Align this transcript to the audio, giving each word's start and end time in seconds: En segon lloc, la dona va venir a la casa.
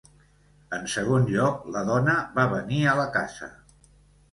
En 0.77 0.89
segon 0.93 1.27
lloc, 1.33 1.61
la 1.77 1.85
dona 1.91 2.17
va 2.41 2.49
venir 2.57 2.83
a 2.95 2.99
la 3.03 3.09
casa. 3.21 3.55